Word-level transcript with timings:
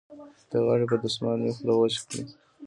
د 0.49 0.51
غاړې 0.65 0.85
په 0.91 0.95
دستمال 1.03 1.37
مې 1.43 1.51
خولې 1.55 1.73
وچې 1.77 2.01
کړې. 2.09 2.21